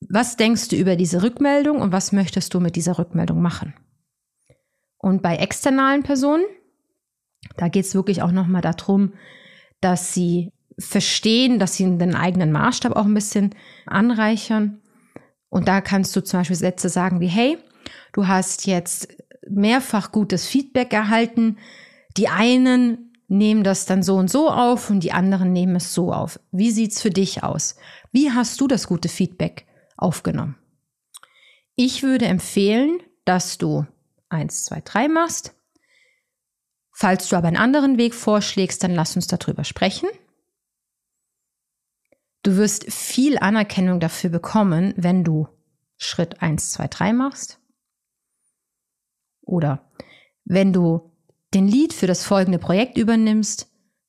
Was 0.00 0.36
denkst 0.36 0.68
du 0.68 0.76
über 0.76 0.96
diese 0.96 1.22
Rückmeldung 1.22 1.80
und 1.80 1.92
was 1.92 2.12
möchtest 2.12 2.54
du 2.54 2.60
mit 2.60 2.76
dieser 2.76 2.98
Rückmeldung 2.98 3.40
machen? 3.40 3.74
Und 4.98 5.22
bei 5.22 5.36
externalen 5.36 6.02
Personen, 6.02 6.44
da 7.56 7.68
geht 7.68 7.84
es 7.84 7.94
wirklich 7.94 8.22
auch 8.22 8.32
nochmal 8.32 8.62
darum, 8.62 9.12
dass 9.80 10.12
sie 10.14 10.52
verstehen, 10.78 11.58
dass 11.58 11.74
sie 11.74 11.84
den 11.84 12.14
eigenen 12.14 12.52
Maßstab 12.52 12.94
auch 12.94 13.04
ein 13.04 13.14
bisschen 13.14 13.54
anreichern. 13.86 14.82
Und 15.48 15.68
da 15.68 15.80
kannst 15.80 16.14
du 16.16 16.22
zum 16.22 16.40
Beispiel 16.40 16.56
Sätze 16.56 16.88
sagen 16.88 17.20
wie, 17.20 17.28
hey, 17.28 17.58
du 18.12 18.26
hast 18.26 18.66
jetzt 18.66 19.08
mehrfach 19.48 20.12
gutes 20.12 20.46
Feedback 20.46 20.92
erhalten. 20.92 21.58
Die 22.16 22.28
einen 22.28 23.12
nehmen 23.28 23.64
das 23.64 23.86
dann 23.86 24.02
so 24.02 24.16
und 24.16 24.30
so 24.30 24.50
auf 24.50 24.90
und 24.90 25.00
die 25.00 25.12
anderen 25.12 25.52
nehmen 25.52 25.76
es 25.76 25.94
so 25.94 26.12
auf. 26.12 26.40
Wie 26.52 26.70
sieht's 26.70 27.00
für 27.00 27.10
dich 27.10 27.42
aus? 27.42 27.76
Wie 28.12 28.30
hast 28.30 28.60
du 28.60 28.68
das 28.68 28.86
gute 28.86 29.08
Feedback 29.08 29.66
aufgenommen? 29.96 30.56
Ich 31.74 32.02
würde 32.02 32.26
empfehlen, 32.26 33.00
dass 33.24 33.58
du 33.58 33.86
eins, 34.28 34.64
zwei, 34.64 34.80
drei 34.80 35.08
machst. 35.08 35.54
Falls 36.92 37.28
du 37.28 37.36
aber 37.36 37.48
einen 37.48 37.58
anderen 37.58 37.98
Weg 37.98 38.14
vorschlägst, 38.14 38.82
dann 38.82 38.94
lass 38.94 39.16
uns 39.16 39.26
darüber 39.26 39.64
sprechen. 39.64 40.08
Du 42.42 42.56
wirst 42.56 42.90
viel 42.92 43.38
Anerkennung 43.38 44.00
dafür 44.00 44.30
bekommen, 44.30 44.94
wenn 44.96 45.24
du 45.24 45.48
Schritt 45.98 46.40
eins, 46.42 46.70
zwei, 46.70 46.88
drei 46.88 47.12
machst. 47.12 47.58
Oder 49.42 49.90
wenn 50.44 50.72
du 50.72 51.12
den 51.54 51.68
Lead 51.68 51.92
für 51.92 52.06
das 52.06 52.24
folgende 52.24 52.58
Projekt 52.58 52.96
übernimmst, 52.96 53.68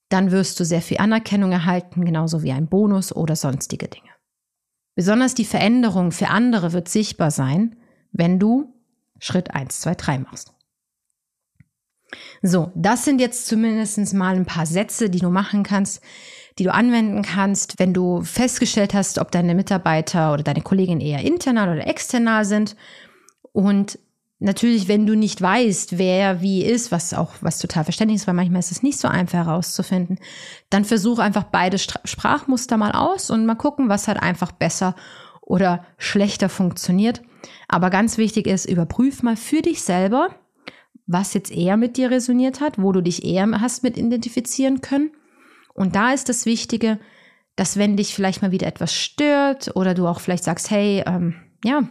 dann 0.09 0.31
wirst 0.31 0.59
du 0.59 0.65
sehr 0.65 0.81
viel 0.81 0.97
Anerkennung 0.97 1.51
erhalten, 1.51 2.05
genauso 2.05 2.43
wie 2.43 2.51
ein 2.51 2.67
Bonus 2.67 3.13
oder 3.13 3.35
sonstige 3.35 3.87
Dinge. 3.87 4.06
Besonders 4.97 5.35
die 5.35 5.45
Veränderung 5.45 6.11
für 6.11 6.29
andere 6.29 6.73
wird 6.73 6.89
sichtbar 6.89 7.29
sein, 7.29 7.75
wenn 8.13 8.39
du 8.39 8.73
Schritt 9.19 9.51
1, 9.51 9.79
2, 9.81 9.93
3 9.93 10.17
machst. 10.17 10.53
So, 12.41 12.71
das 12.73 13.05
sind 13.05 13.21
jetzt 13.21 13.45
zumindest 13.45 14.11
mal 14.15 14.35
ein 14.35 14.47
paar 14.47 14.65
Sätze, 14.65 15.11
die 15.11 15.19
du 15.19 15.29
machen 15.29 15.61
kannst, 15.61 16.01
die 16.57 16.63
du 16.63 16.73
anwenden 16.73 17.21
kannst, 17.21 17.77
wenn 17.77 17.93
du 17.93 18.23
festgestellt 18.23 18.95
hast, 18.95 19.19
ob 19.19 19.29
deine 19.29 19.53
Mitarbeiter 19.53 20.33
oder 20.33 20.41
deine 20.41 20.63
Kollegin 20.63 20.99
eher 20.99 21.19
internal 21.19 21.77
oder 21.77 21.85
external 21.85 22.43
sind 22.43 22.75
und 23.51 23.99
Natürlich, 24.39 24.87
wenn 24.87 25.07
du 25.07 25.15
nicht 25.15 25.41
weißt, 25.41 25.97
wer 25.97 26.41
wie 26.41 26.63
ist, 26.63 26.91
was 26.91 27.15
auch 27.15 27.33
was 27.41 27.57
total 27.57 27.83
verständlich 27.83 28.21
ist, 28.21 28.27
weil 28.27 28.35
manchmal 28.35 28.59
ist 28.59 28.71
es 28.71 28.83
nicht 28.83 28.99
so 28.99 29.07
einfach 29.07 29.45
herauszufinden, 29.45 30.19
dann 30.69 30.85
versuch 30.85 31.17
einfach 31.17 31.45
beide 31.45 31.79
Sprachmuster 31.79 32.77
mal 32.77 32.91
aus 32.91 33.31
und 33.31 33.47
mal 33.47 33.55
gucken, 33.55 33.89
was 33.89 34.07
halt 34.07 34.21
einfach 34.21 34.51
besser 34.51 34.95
oder 35.41 35.85
schlechter 35.97 36.49
funktioniert. 36.49 37.23
Aber 37.67 37.89
ganz 37.89 38.19
wichtig 38.19 38.45
ist, 38.45 38.65
überprüf 38.65 39.23
mal 39.23 39.37
für 39.37 39.63
dich 39.63 39.81
selber, 39.81 40.29
was 41.07 41.33
jetzt 41.33 41.51
eher 41.51 41.77
mit 41.77 41.97
dir 41.97 42.11
resoniert 42.11 42.61
hat, 42.61 42.79
wo 42.79 42.91
du 42.91 43.01
dich 43.01 43.25
eher 43.25 43.49
hast 43.59 43.81
mit 43.81 43.97
identifizieren 43.97 44.81
können. 44.81 45.11
Und 45.73 45.95
da 45.95 46.11
ist 46.11 46.29
das 46.29 46.45
Wichtige, 46.45 46.99
dass 47.55 47.77
wenn 47.77 47.97
dich 47.97 48.13
vielleicht 48.13 48.41
mal 48.41 48.51
wieder 48.51 48.67
etwas 48.67 48.93
stört 48.93 49.75
oder 49.75 49.95
du 49.95 50.05
auch 50.05 50.19
vielleicht 50.19 50.43
sagst, 50.43 50.69
hey, 50.69 51.03
ähm, 51.07 51.35
ja, 51.63 51.89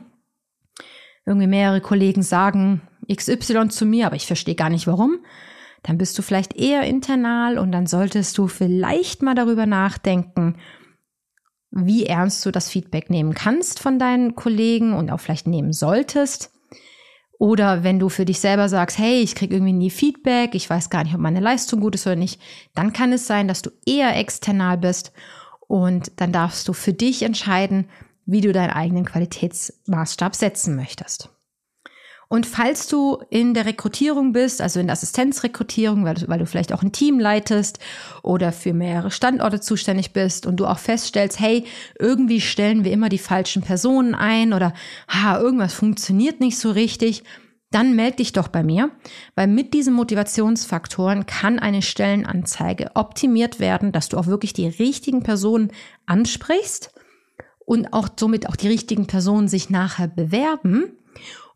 irgendwie 1.27 1.49
mehrere 1.49 1.81
Kollegen 1.81 2.23
sagen 2.23 2.81
XY 3.13 3.69
zu 3.69 3.85
mir, 3.85 4.07
aber 4.07 4.17
ich 4.17 4.27
verstehe 4.27 4.55
gar 4.55 4.71
nicht 4.71 4.87
warum, 4.87 5.19
dann 5.83 5.99
bist 5.99 6.19
du 6.19 6.23
vielleicht 6.23 6.57
eher 6.57 6.83
internal 6.83 7.59
und 7.59 7.73
dann 7.73 7.87
solltest 7.87 8.39
du 8.39 8.49
vielleicht 8.49 9.23
mal 9.23 9.35
darüber 9.35 9.67
nachdenken, 9.67 10.57
wie 11.71 12.07
ernst 12.07 12.45
du 12.47 12.51
das 12.51 12.71
Feedback 12.71 13.11
nehmen 13.11 13.35
kannst 13.35 13.81
von 13.81 13.99
deinen 13.99 14.35
Kollegen 14.35 14.95
und 14.95 15.11
auch 15.11 15.21
vielleicht 15.21 15.47
nehmen 15.47 15.73
solltest. 15.73 16.53
Oder 17.39 17.85
wenn 17.85 17.99
du 17.99 18.09
für 18.09 18.25
dich 18.25 18.41
selber 18.41 18.69
sagst, 18.69 18.99
hey, 18.99 19.21
ich 19.21 19.35
kriege 19.35 19.55
irgendwie 19.55 19.75
nie 19.75 19.91
Feedback, 19.91 20.55
ich 20.55 20.71
weiß 20.71 20.89
gar 20.89 21.05
nicht, 21.05 21.15
ob 21.15 21.21
meine 21.21 21.41
Leistung 21.41 21.81
gut 21.81 21.95
ist 21.95 22.07
oder 22.07 22.17
nicht, 22.17 22.41
dann 22.75 22.95
kann 22.95 23.13
es 23.13 23.27
sein, 23.27 23.47
dass 23.47 23.61
du 23.61 23.71
eher 23.85 24.17
external 24.17 24.79
bist 24.79 25.13
und 25.69 26.13
dann 26.17 26.33
darfst 26.33 26.67
du 26.67 26.73
für 26.73 26.95
dich 26.95 27.23
entscheiden, 27.23 27.89
wie 28.27 28.41
du 28.41 28.53
deinen 28.53 28.71
eigenen 28.71 29.05
Qualitätsmaßstab 29.05 30.35
setzen 30.35 30.77
möchtest. 30.77 31.31
Und 32.29 32.45
falls 32.45 32.89
du 32.89 33.23
in 33.31 33.55
der 33.55 33.67
Rekrutierung 33.67 34.33
bist, 34.33 34.61
also 34.61 34.81
in 34.81 34.89
der 34.89 34.95
Assistenzrekrutierung, 34.95 36.05
weil 36.05 36.15
du, 36.15 36.29
weil 36.29 36.41
du 36.41 36.47
vielleicht 36.47 36.73
auch 36.73 36.83
ein 36.83 36.91
Team 36.91 37.21
leitest 37.21 37.79
oder 38.25 38.51
für 38.51 38.73
mehrere 38.73 39.13
Standorte 39.13 39.61
zuständig 39.61 40.13
bist 40.13 40.45
und 40.45 40.57
du 40.57 40.67
auch 40.67 40.79
feststellst, 40.79 41.39
hey, 41.39 41.65
irgendwie 42.01 42.41
stellen 42.41 42.83
wir 42.83 42.91
immer 42.91 43.09
die 43.09 43.19
falschen 43.19 43.63
Personen 43.63 44.17
ein 44.17 44.53
oder 44.53 44.73
ha, 45.07 45.39
irgendwas 45.39 45.73
funktioniert 45.73 46.41
nicht 46.41 46.59
so 46.59 46.73
richtig, 46.73 47.23
dann 47.71 47.95
melde 47.95 48.17
dich 48.17 48.33
doch 48.33 48.49
bei 48.49 48.65
mir, 48.65 48.91
weil 49.37 49.47
mit 49.47 49.73
diesen 49.73 49.95
Motivationsfaktoren 49.95 51.27
kann 51.27 51.61
eine 51.61 51.83
Stellenanzeige 51.83 52.91
optimiert 52.95 53.61
werden, 53.61 53.93
dass 53.93 54.09
du 54.09 54.17
auch 54.19 54.27
wirklich 54.27 54.53
die 54.53 54.67
richtigen 54.67 55.23
Personen 55.23 55.71
ansprichst 56.07 56.93
und 57.67 57.93
auch 57.93 58.09
somit 58.19 58.49
auch 58.49 58.57
die 58.57 58.69
richtigen 58.69 59.07
Personen 59.07 59.49
sich 59.49 59.69
nachher 59.69 60.09
bewerben. 60.09 60.93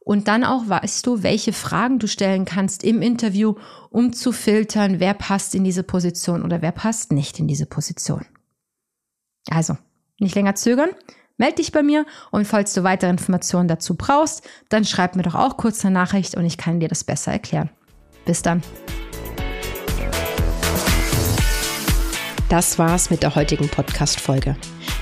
Und 0.01 0.29
dann 0.29 0.45
auch 0.45 0.69
weißt 0.69 1.07
du, 1.07 1.23
welche 1.23 1.53
Fragen 1.53 1.99
du 1.99 2.09
stellen 2.09 2.45
kannst 2.45 2.83
im 2.83 3.01
Interview, 3.01 3.55
um 3.91 4.13
zu 4.13 4.33
filtern, 4.33 4.99
wer 4.99 5.15
passt 5.15 5.55
in 5.55 5.63
diese 5.63 5.85
Position 5.85 6.43
oder 6.43 6.63
wer 6.63 6.73
passt 6.73 7.13
nicht 7.13 7.39
in 7.39 7.47
diese 7.47 7.67
Position. 7.67 8.27
Also, 9.51 9.77
nicht 10.19 10.35
länger 10.35 10.57
zögern, 10.57 10.91
melde 11.37 11.57
dich 11.57 11.71
bei 11.71 11.83
mir 11.83 12.07
und 12.31 12.47
falls 12.47 12.75
du 12.75 12.83
weitere 12.83 13.11
Informationen 13.11 13.69
dazu 13.69 13.95
brauchst, 13.95 14.43
dann 14.69 14.85
schreib 14.85 15.17
mir 15.17 15.23
doch 15.23 15.37
auch 15.37 15.57
kurz 15.57 15.85
eine 15.85 15.95
Nachricht 15.95 16.35
und 16.35 16.45
ich 16.45 16.57
kann 16.57 16.81
dir 16.81 16.89
das 16.89 17.05
besser 17.05 17.33
erklären. 17.33 17.71
Bis 18.25 18.43
dann. 18.43 18.63
Das 22.49 22.79
war's 22.79 23.11
mit 23.11 23.23
der 23.23 23.37
heutigen 23.37 23.69
Podcast-Folge. 23.69 24.57